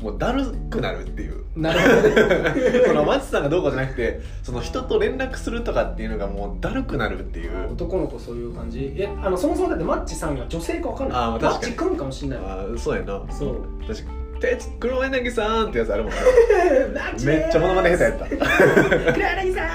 [0.00, 1.44] もうだるくなるっていう。
[1.56, 2.82] なるほどね。
[2.86, 7.72] そのマッチさんがどうこうじゃなくてその人と連絡するとかっていうのがもうだるくなるっていう。
[7.72, 8.94] 男の子そういう感じ？
[8.96, 11.18] えあのそもそもだってマッチさんが女性か分かんない。
[11.18, 12.52] あマッチくんかもしんないわ。
[12.52, 13.22] あーそうやな。
[13.30, 13.56] そう。
[13.86, 14.40] 確かに。
[14.40, 16.18] 鉄黒柳さんってやつあるもんな。
[17.00, 18.26] マッチめっちゃモノマネ下手やった。
[19.14, 19.68] 黒柳さん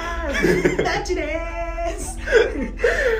[0.84, 1.61] マッチです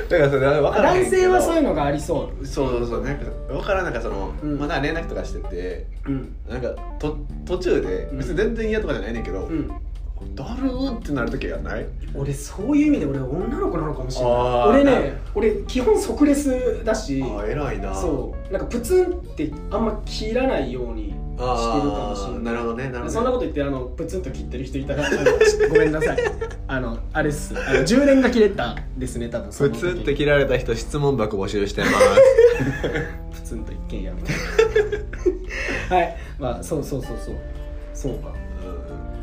[0.10, 2.46] だからそれ分から男性はそういうのがありそう。
[2.46, 3.04] そうそうそう。
[3.04, 4.60] なんか分からんなんかその、うん。
[4.60, 6.36] まだ連絡とかしててうん。
[6.50, 8.18] なんかと途中でうん。
[8.18, 9.68] 別に全然嫌とかじゃないねんけど、うん。
[10.36, 11.86] だるーってなる時がない？
[12.14, 14.34] 俺そういう意味で俺女の子なのかもしれない。
[14.34, 17.24] あー俺ね俺基本即レスだし。
[17.24, 17.96] ああ偉いな。
[17.96, 18.54] そう。
[18.54, 21.16] なんかプツンってあんま切らないように
[21.58, 23.12] してるかもしれないなるほどねなるほどね。
[23.12, 25.04] そんなこと言ってあのプツンと切ってる人いたら
[25.70, 26.18] ごめんなさい。
[26.68, 27.54] あのあれっす。
[27.58, 31.94] あの充電が切れたですね多分プツンって切られた人質問箱募集してます。
[33.34, 34.36] プツンと一軒家みたい
[35.90, 35.96] な。
[35.98, 36.18] はい。
[36.40, 37.36] まあそうそうそうそう。
[37.94, 38.34] そうか。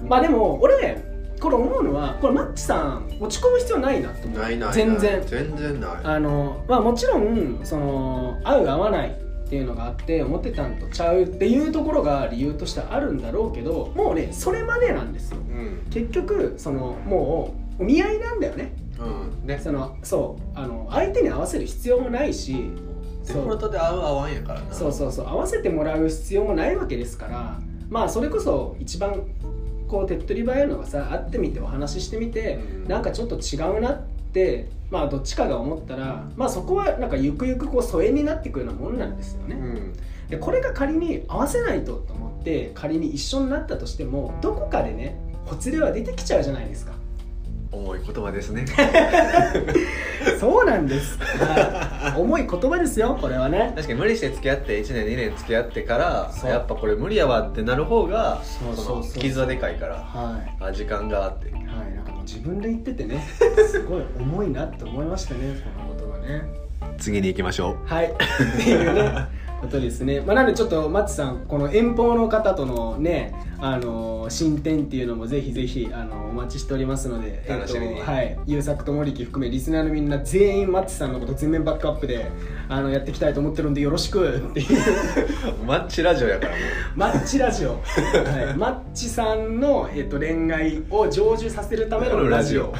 [0.08, 1.02] まあでも俺
[1.40, 4.38] これ思うのはこれマッチさん落ち込む必要ないなと思う。
[4.40, 4.72] ないないない。
[4.74, 5.22] 全然。
[5.26, 5.90] 全然ない。
[6.02, 15.38] あのまあもちろんその合う合わないっていうのがあって思ってたんとちゃうっていうところが理由としてあるんだろうけどもうねそれまでなんですよ。
[15.38, 15.86] うん。
[15.90, 18.74] 結局そのもうお見合いなんだよね。
[18.98, 19.46] うん。
[19.46, 19.58] ね。
[19.58, 22.70] そのそうあの相手に合わせる必要もないし
[23.26, 24.74] デフォルそうトで合う合わんやからな。
[24.74, 27.58] そうそうそう合わせてもらう必要もないわけですから
[27.88, 29.22] まあそれこそ一番
[29.88, 32.88] こう手っ取り早いのがさ会ってみてお話ししてみて、うん。
[32.88, 34.17] なんかちょっと違うなって
[34.90, 39.92] まあどっちかが思ったらまあそこはなんかゆくゆくこう疎遠になっていくようなもんなんですよね、うん。
[40.28, 46.92] でこれが仮に合わせないとと思って仮に一緒になったとしてもどこかでねほつれは出てきちゃうじゃないですか
[47.70, 48.64] 重い言葉ですね。
[50.40, 52.20] そうなんです、はい。
[52.20, 53.72] 重い言葉ですよこれはね。
[53.74, 58.40] 確かに無理して付き合って1年2年付き合ってからやっぱこれ無理やわってなる方が
[59.18, 60.64] 傷はでかいからはい。
[60.64, 61.52] あ時間があって。
[61.52, 63.22] はい、なんかもう自分で言っててね
[63.68, 66.42] すごい重いなって思いましたねこのことがね。
[66.98, 68.06] 次に行きましょはい。
[68.06, 68.16] っ
[68.56, 69.26] ていうね
[69.60, 78.00] ことですね、まあ、なのでちょっとマッチさんこの遠方の方とのねあの進展っていうのもぜひぜひあのお待ちしておりますので、楽しみに。
[78.00, 82.30] はい、優作と森木含めリスナーのみんな全員マッチさんのこと全面バックアップで
[82.68, 84.68] あのやっていきたいと思ってるんでよろしくっていう。
[85.66, 86.52] マッチラジオやから。
[86.52, 86.58] も
[86.94, 87.76] マッチラジオ、は
[88.54, 92.72] い、 マッチさんの、えっと、恋愛を成就させるためのラジオ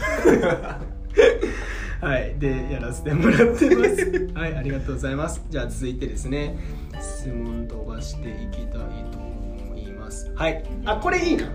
[2.01, 4.31] はい、でやらせてもらってます。
[4.35, 5.45] はい、ありがとうございます。
[5.51, 6.57] じゃあ続いてですね、
[7.01, 8.81] 質問飛ばしていきたい
[9.11, 10.33] と思います。
[10.35, 11.49] はい、あこれいいな。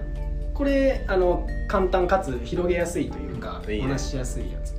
[0.53, 4.73] これあの簡単かつ広げやすいというか、いい話ししやすいやつ。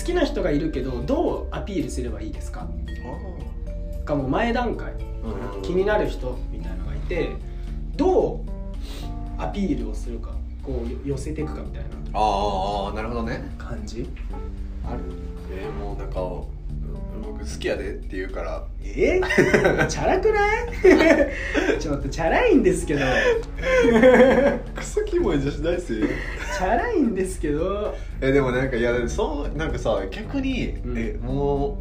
[0.00, 2.66] 好きな人がいるけどどうアピールすればいいですか？
[4.04, 7.32] かもう前段階、うん気になる人みたいなのがいて
[7.96, 8.38] どう
[9.36, 10.30] アピールをするか
[10.62, 14.08] こうよ寄せていくかみたいなああなるほどね感じ
[14.90, 15.00] ある
[15.50, 16.20] えー、もうなんか
[17.22, 18.64] 僕好きやでって言うから。
[18.84, 19.20] え？
[19.88, 20.68] チャラくない？
[21.80, 23.00] ちょっとチャラいんですけど。
[24.74, 26.00] クソキモい女子大生。
[26.00, 27.94] チャラいんですけど。
[28.20, 30.98] えでもなんかいやそうなんかさ逆に、うん。
[30.98, 31.78] えも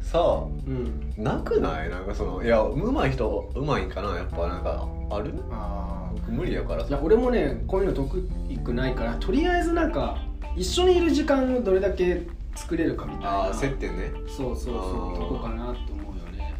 [0.00, 1.12] うさうん。
[1.22, 1.90] なくない？
[1.90, 4.16] なんかそのいや上手い人上手いんかな？
[4.16, 5.32] やっぱなんかある？
[5.50, 10.18] あ僕無理やからいや俺もねこういうの得意くないからとりあえずなんか
[10.56, 12.22] 一緒にいる時間をどれだけ
[12.58, 13.30] 作れるかみたいな。
[13.30, 14.12] ああ接点ね。
[14.26, 15.12] そうそうそう。
[15.12, 15.16] あー。
[15.16, 16.54] とこかなって思うよね。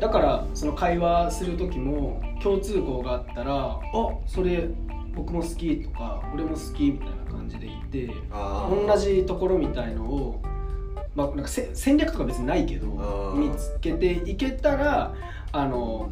[0.00, 3.78] だからその会話する時も共通項があったら「あ。
[4.26, 4.68] それ
[5.14, 8.10] 僕も好き」とか「俺も好き」みたいな感じで言って
[8.88, 10.42] 同じところみたいのを、
[11.14, 15.14] まあ、なんかせ戦略とか別にないけど見つけていけたら
[15.52, 16.10] あの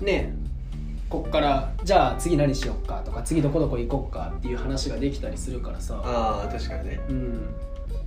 [0.00, 0.34] ね
[1.08, 6.02] こっからじゃあ次何しよっかとか次どこどこ行こっかっていう話ができたりするからさ。
[6.04, 7.00] ああ確かにね。
[7.08, 7.54] うん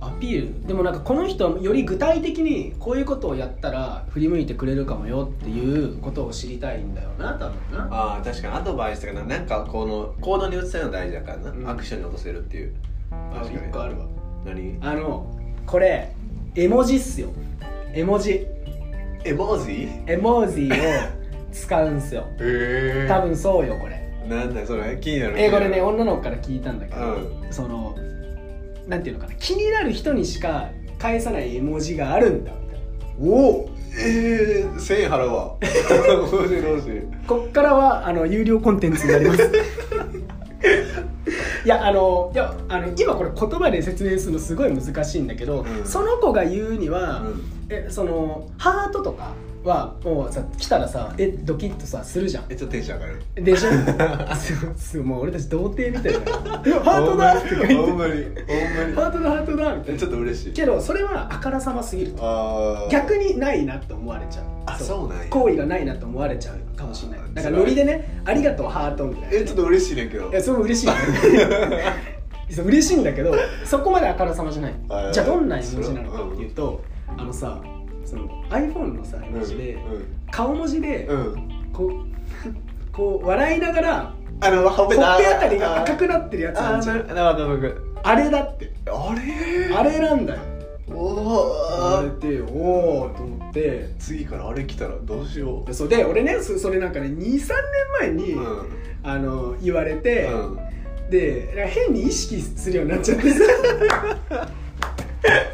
[0.02, 0.66] アピール。
[0.66, 7.88] でもなんかこの人はより具体的にこういうことをやったら振り向いてくれるかもよっていうことを知りたいんだよな多分な。
[7.90, 11.68] ああ確かにアドバイスとかななんかこの行動に移せるの大事だからな、うん。
[11.68, 12.74] アクションに落とせるっていう。
[13.10, 14.06] あ確かに一個あるわ。
[14.44, 14.78] 何？
[14.80, 15.26] あの
[15.66, 16.12] これ
[16.54, 17.28] 絵文字っすよ。
[17.94, 18.46] 絵文字。
[19.24, 20.74] エモージ絵文字を
[21.52, 22.22] 使うんすよ。
[22.40, 24.02] へえ多分そうよこれ。
[24.28, 24.98] なんだそれ。
[25.00, 27.94] 気になる英語でね女の子から聞いたんだけど、うその
[28.86, 32.52] なんていうのかな気になる人にしか返さない絵文字があるんだ。
[32.52, 32.84] みたいな
[33.20, 35.56] おおええー、1000円払うわ。
[35.60, 39.42] どうしようどうしようこっからはあの有料コンテンツになります。
[41.64, 45.84] いやあのいやあの今これ言葉で説明するのすごい難しいんだけど、うん。
[45.84, 47.42] その子が言うには、うん。
[47.68, 52.44] えそのハートとかはもうさ来たらさえドキッとさするじゃん。
[52.48, 53.44] えちょっとテンション上がる。
[53.44, 53.70] でしょ？
[53.70, 60.54] そうそうもう俺たち童貞みたいな「えハートだ!」って書いてほんまにほんまハートだハートだ!」みたいにちょっと嬉しない。
[60.54, 62.88] けどそれはあからさますぎると。
[62.90, 64.44] 逆にないなって思われちゃう。
[64.66, 65.24] あそうなんや。
[65.30, 67.20] 行為がないなって思われちゃうかもしれない。
[67.34, 69.36] だからノリでね「ありがとうハート」みたいな。
[69.38, 70.28] えちょっと嬉しいねんけど。
[70.30, 71.84] いやそれも嬉しいよね。
[72.50, 74.74] そう嬉しいんだけどそこまであからさまじゃない。
[75.12, 76.82] じゃあどんな絵文字なのかっていうと
[77.16, 77.58] あのさ
[78.04, 79.78] その iPhone のさで、
[80.30, 81.08] 顔文字で
[81.72, 81.90] こう
[82.92, 87.06] こう笑いながらあのほほっぺあたりが赤くなってるやつあじゃん。
[88.04, 88.72] あれだって。
[88.86, 89.74] あれ？
[89.74, 90.40] あれなんだよ。
[90.94, 93.90] おあおれでおおと思って。
[93.98, 97.48] 次からあれ来たらどうしよでそうで俺ねそそれなんかね23年
[98.00, 98.68] 前に、ううん。
[99.04, 100.58] あの言われて、うん。
[101.08, 103.44] で変に意識するようになっちゃってさ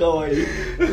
[0.00, 0.36] かわいい。
[0.38, 0.40] い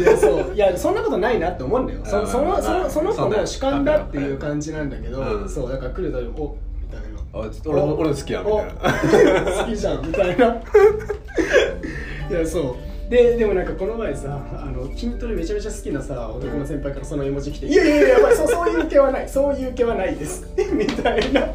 [0.03, 0.53] やそう。
[0.53, 2.01] いやそんなことないなって思うんだよ。
[2.03, 2.27] そうん。
[2.27, 5.49] そのそのその子の主観だっていう感じなんだけど、うん。
[5.49, 7.47] そうだから来るとおみたいな。
[7.47, 9.61] あちょっと俺俺の好きやみたいな。
[9.61, 10.45] お好きじゃんみたいな。
[12.29, 12.87] いやそう。
[13.09, 19.29] ででもなんかこの前さあの筋トレめちゃめちゃ好きなさ男の先輩からその絵文字来て「いやいやいややばいそうそういう系はない。
[19.29, 21.47] そういう系はないです」 みたいな。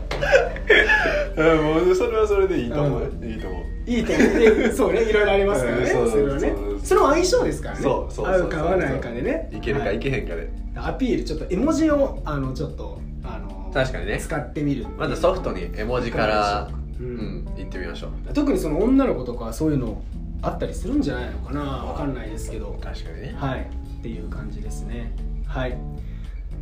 [1.36, 3.90] うんもうそれはそれでいいと思う、ういいと思う。
[3.90, 4.38] いいと思う。
[4.38, 7.82] でそうねいろいろありますからね、それはねそうそれも相性ですからね。
[7.82, 9.48] そうそう合うか合わないかでね。
[9.52, 9.96] いけるかはい。
[9.96, 14.18] いけへんかで、アピールちょっと絵文字をあのちょっとあの確かにね。
[14.18, 18.34] 使ってみるまずソフトに絵文字からううんん、行ってみましょう。
[18.34, 20.02] 特にその女の子とかはそういうの
[20.42, 21.60] あったりするんじゃないのかな。
[21.62, 22.78] わかんないですけど。
[22.82, 23.34] 確かにね。
[23.36, 23.60] はい。
[23.60, 25.12] っていう感じですね。
[25.46, 25.76] はい。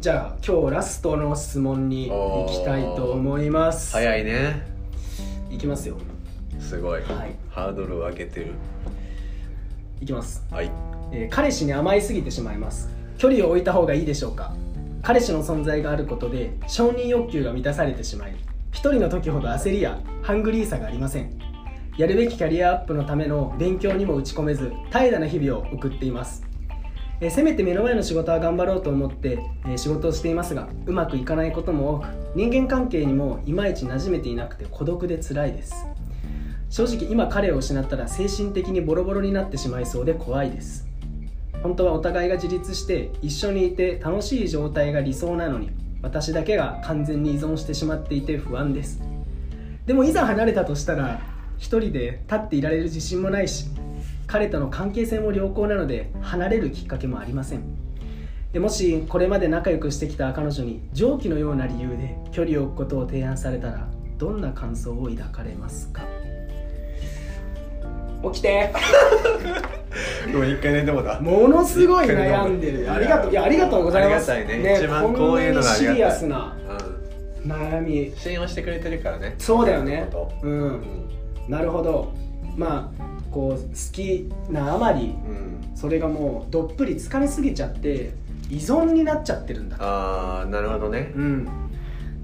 [0.00, 3.92] じゃあ今日ラストの質問に行きたいと思います。
[3.92, 4.66] 早いね。
[5.50, 5.96] いきますよ。
[6.58, 7.34] すごい、はい。
[7.50, 8.52] ハードルを上げてる
[10.00, 10.44] いきます。
[10.50, 10.70] はい。
[11.12, 12.88] えー彼氏に甘いすぎてしまいます。
[13.18, 14.54] 距離を置いた方がいいでしょうか？
[15.02, 18.34] 彼氏の存在があることで承認欲求が満たされてしまい
[18.70, 21.38] 一人の時ほど焦りやハングリーさがありません。
[21.96, 26.44] やるべきキャリアアップのための勉強にも打ち込めず怠惰な日々を送っています。
[27.20, 35.86] えーせめて目の前の仕事は頑張ろうと思って、えー仕事をしていますがうまくいかないことも多く人間関係にもいまいち馴染めていなくて孤独で辛いです
[36.70, 40.86] 正直今彼を失ったら精神的にボロボロになってしまいそうで怖いです。
[41.62, 49.02] 本当はお互いが自立して一緒にいて楽しい状態が理想なのに私だけが完全に依存してしまっていて不安です。
[49.84, 51.20] でもいざ離れたとしたら
[51.58, 53.66] 一人で立っていられる自信もないし
[54.28, 57.64] 彼との関係性も良好なので離れるきっかけもありません。
[58.52, 66.04] でもしこれまで仲良くしてきた彼女に上記のような理由で距離を置くことを提案されたらどんな感想を抱かれますか？
[68.24, 68.72] 起きて。
[70.32, 71.20] ごめん一回寝てもだ。
[71.20, 72.92] ものすごい悩んでる。
[72.92, 73.30] ありがとう。
[73.30, 74.30] いやありがとうございます。
[74.32, 74.74] ありがたいね。
[74.76, 76.56] 一番こういうのがシリアスな
[77.44, 78.12] うん悩み。
[78.16, 79.34] 信用してくれてるからね。
[79.38, 80.08] そうだよね。
[80.12, 80.68] ことううん。
[80.72, 80.82] ん
[81.48, 82.12] なるほど。
[82.56, 85.76] まあこう好きなあまりうん。
[85.76, 88.12] それがもうどっぷり疲れすぎちゃって
[88.50, 89.76] 依存になっちゃってるんだ。
[89.80, 91.12] ああなるほどね。
[91.16, 91.48] うん。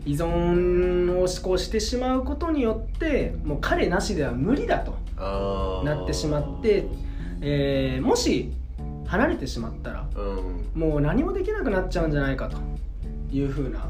[0.04, 6.87] 依存をこうしてしまうことによってもう彼なしでは無理だとなってしまって、
[7.40, 8.52] えーもし
[9.07, 10.81] 離れてしまったらうん。
[10.81, 12.57] もう何もできなくなっちゃうんじゃないかと
[13.31, 13.87] いうふうな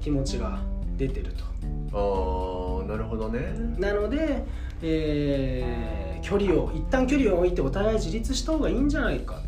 [0.00, 0.60] 気持ちが
[0.96, 1.44] 出てると。
[1.92, 3.40] ああなるほどね。
[3.78, 4.44] なので、
[4.82, 9.40] えー距離を一旦距離を置いてお互い自立した方がいいんじゃないか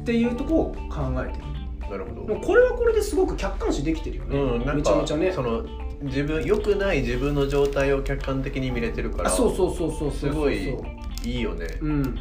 [0.00, 1.90] っていうところを考えてる。
[1.90, 2.34] なるほど。
[2.34, 5.32] もうこれはこれですごく客観視できてるよね、うんめちゃかめちゃね。
[5.32, 5.64] その
[6.02, 10.76] 自分良くない自分の状態を客観的に見れてるからあそうそうそうそうすごい
[11.24, 11.66] いいよね。
[11.80, 12.18] うん。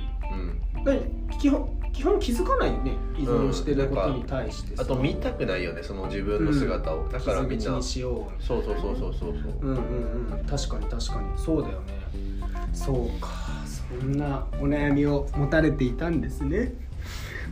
[0.76, 0.84] うん。
[0.84, 1.02] で
[1.40, 4.76] 基本基本気づかないよね依存してることに対して。
[4.76, 8.64] さ、あと見たくないよねその自分の姿を、だからみんなにしようそう。
[8.64, 9.56] そうそうそうそうそう。
[9.62, 10.46] うんうんうん。
[10.46, 11.38] 確かに確かに。
[11.38, 11.94] そうだよね。
[12.74, 13.30] そうか。
[14.00, 16.74] そんなお悩みを持たれていたんですね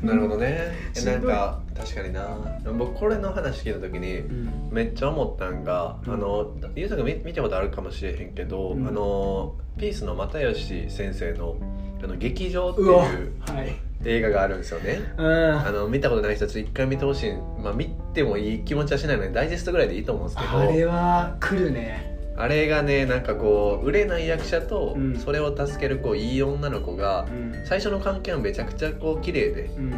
[0.04, 0.72] なるほどね。
[1.06, 1.18] ない。
[1.18, 2.38] んか確かにな。
[2.78, 4.70] 僕これの話聞いた時にうん。
[4.72, 6.13] めっちゃ思ったんが、うん。
[6.13, 8.88] あのゆうさんが見見たことあるかもしれへんけど、うん。
[8.88, 11.56] あのピースの又吉先生の
[12.04, 13.06] 「あの劇場」っていうは
[13.63, 13.76] い。
[14.06, 15.00] 映画があるんですよね。
[15.18, 15.26] うん。
[15.26, 17.34] あの見たことない人たち一回見てほしい。
[17.63, 20.60] まあ見てもいい気持ちはしないのでダイジェストぐらいでいいと思うんですけど。
[20.60, 25.17] あれは来るねあれがねなんかこう売れない役者とうん。
[25.17, 27.65] それを助けるこういい女の子がうん。
[27.65, 29.93] 最初の関係はめちゃくちゃこう綺麗でうん。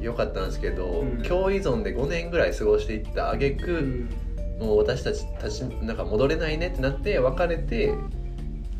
[0.00, 1.22] 良かったんですけど、うん。
[1.22, 4.10] 共依存で5年ぐらい過ごしていった挙句、うん。
[4.60, 7.92] もう私たちたちなんか戻れないねってなって別れて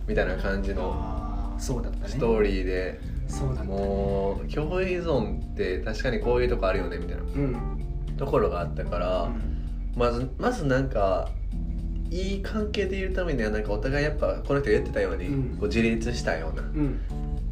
[0.07, 3.67] みたいな感じのストーリーで、そうだね。
[3.67, 8.17] もう共依存って確かにこういうとこあるよねみたいなうん。
[8.19, 9.65] ところがあったから、うん。
[9.97, 11.31] まずまずなんか
[12.15, 15.57] いい関係でいるためにはなんかお互いやっぱこの人が言ってたように、うん。
[15.57, 16.63] こう自立したような。
[16.63, 17.01] うん。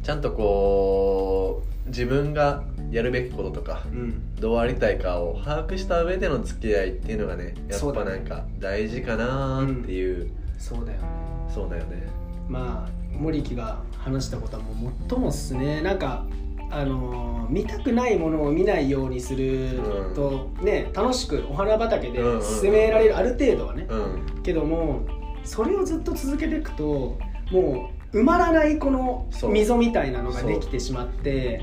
[0.01, 4.35] ちゃんとこう自分がやるべきこととかうん。
[4.37, 10.31] どうありたいかを把握した上での付き合いっていうのがねやっぱなんか大事かなっていう。
[10.57, 11.07] そうだよね。
[11.53, 12.07] そうだよね。
[12.47, 15.81] まあ森木が話したことはもう最もっすね。
[15.81, 16.25] なんか
[16.75, 19.79] あのー見たくないものを見ないようにする
[20.15, 22.43] と、ね楽しくお花畑でうんうんうん。
[22.43, 23.85] 進められる、ある程度はね。
[23.89, 23.95] う
[24.39, 24.41] ん。
[24.43, 25.05] けども
[25.43, 27.19] それをずっと続けていくと
[27.51, 31.61] もう埋まらないこの溝みたいなのができてしまって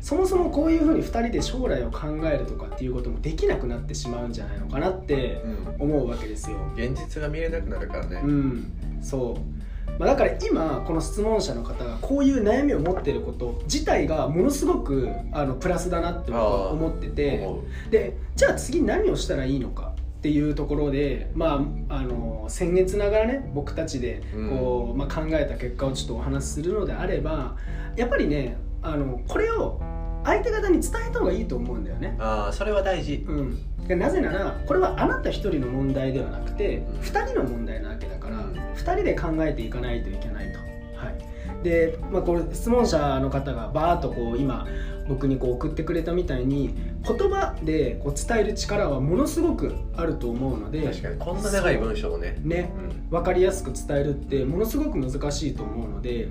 [0.00, 5.42] そもそもこういうふうに2人で将来を考えるとかっていうこともできなくなってしまうんじゃないのかなって
[5.78, 5.82] うん。
[5.92, 6.56] 思うわけですよ。
[6.76, 8.20] 現実が見えなくなるからね。
[8.22, 9.55] うん、そう、
[9.98, 17.48] まあ、だから今この質問者の方がこういう悩みを持ってること自体がものすごくあのプラスだなって僕は思ってて
[17.90, 27.56] でじゃあ次何をしたらいいのかっていうところで、まあ、あの僭越ながらね僕たちでこう、まあ、考えた結果をちょっとお話しするのであれば
[27.96, 29.80] やっぱりねあのこれを
[30.24, 32.16] 相手方に伝えた方がいいと思うんだよね。
[32.18, 33.24] ああそれは大事。
[33.28, 37.00] うん、でなぜならこれはあなた一人の問題ではなくてうん。
[37.00, 38.44] 二人の問題なわけだから
[38.76, 40.58] うん二人で考えていかないといけないと。
[40.96, 44.66] はい、で、まあ、これ質問者の方がバーッとこう今
[45.08, 46.74] 僕にこう送ってくれたみたいに
[47.06, 51.18] 言葉でこう伝える力はものすごくあると思うので確かに。
[51.18, 52.38] こんな長い文章をね。
[52.42, 52.70] ね。
[52.76, 53.10] うん。
[53.10, 56.28] 分かりやすく伝えるってものすごく難しいと思うので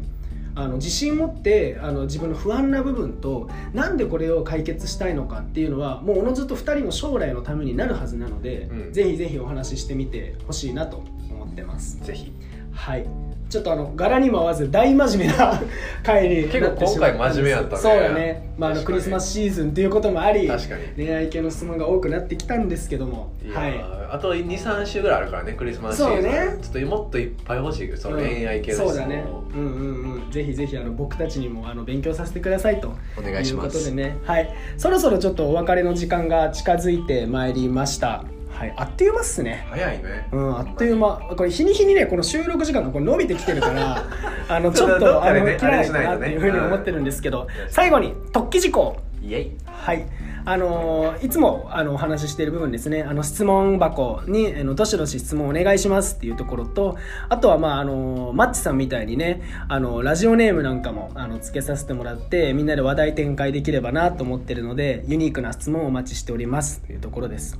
[0.55, 8.93] あの自信持ってあの自分の不安な部分となんでこれを解決したいのかっていうのはもうおのずと2人の将来のためになるはずなので、うん。
[8.93, 11.99] ぜひぜひお話ししてみてほしいなと思ってます。
[12.03, 12.31] ぜひ。
[12.71, 15.61] はいちょっとあの柄にも合わず大真面目な
[16.03, 17.81] 回に結構今回真面目やったね。
[17.81, 20.83] そうだね、まあ、あのクリスマスシーズンっていうこともあり確かに。
[20.95, 23.33] 恋愛系の質問が多くなってきたんですけども。
[23.53, 23.71] はい。
[23.71, 26.23] ーあと23週ぐらいあるからねクリスマスシーズン。
[26.23, 26.57] そうね。
[26.61, 28.87] ちょっともっといっぱい欲しいけどその恋愛系の質問。
[28.87, 29.23] をそうだね。
[29.53, 30.31] うんうんうん。
[30.31, 32.93] ぜひぜひあの僕たちにもあの勉強させてくださいと。
[33.17, 33.77] お願いします。
[33.77, 34.17] いうことでね。
[34.25, 34.49] はい。
[34.77, 38.25] そろそろちょっとお別れの時間が近づいてまいりました
[38.55, 39.67] はいあっという間っすね。
[39.69, 40.27] 早いね。
[40.31, 41.19] うん、あっという間。
[41.35, 44.05] これ日に日にねこの収録時間がこれ伸びてきてるから
[44.47, 48.97] あのちょっとあの切らないとあれしないとねなっていうふうに思ってるんですけど最後に突起事項。
[49.21, 49.51] イエイ。
[49.65, 50.05] はい
[50.45, 53.01] あのーいつもあのお話ししている部分ですね。
[53.01, 56.97] あの質問箱にあのどしどし質問お願いしますっていうところと
[57.29, 67.59] あとはまああのマッチさんみたいにねあのラジオネームなんかもあのつけさせてもらってみんなで話題展開できればなと思ってるのでユニークな質問をお待ちしておりますというところです。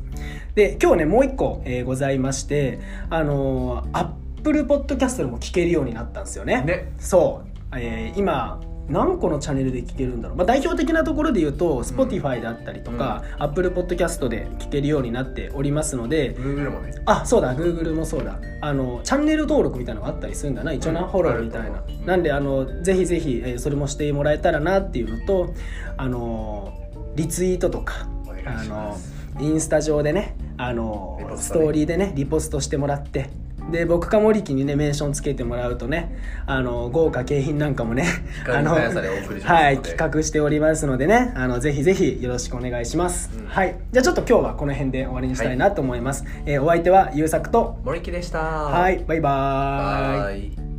[0.54, 2.80] で今日ねもう一個、えーございまして
[3.10, 4.02] あのア
[4.38, 6.62] ップルポッドキャストでも聞けるようになったんですよね。
[6.62, 6.92] ね。
[7.00, 8.60] そう、えー今
[8.90, 16.94] 何個のチャンネルで聞けるんだろう、まあ、代表的なところで言うと Spotify であったりとか、Apple Podcast で聞けるようになっておりますので Google もね。
[17.06, 18.40] あそうだ Google もそうだ。
[18.62, 21.80] あのチャンネル登録みたいなのがあったりするんだな一応な、うんフォローみたいな。
[21.80, 22.06] う。
[22.06, 25.54] なんであのぜひぜひ、えーそれもしてもらえたらなっていうのと
[25.98, 26.74] あの
[27.16, 28.08] リツイートとか
[28.46, 28.98] あの
[29.40, 33.30] インスタ上でねあのストーリーでねリポストしてもらって
[33.72, 38.06] で僕か森木にねメンションつけてもらうとねあの豪華景品なんかもね
[38.44, 43.46] 光のはい企画しておりますのでねあのぜひぜひよろしくお願いします、うん。
[43.48, 43.78] はい。
[43.92, 47.80] じゃあちょっと今日はこの辺で終わりにしたいなと思います、えーお相手は優作と。
[47.84, 48.40] 森木でした。
[48.40, 50.75] はいバイバーイバイ